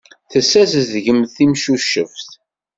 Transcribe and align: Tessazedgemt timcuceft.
Tessazedgemt 0.31 1.31
timcuceft. 1.35 2.31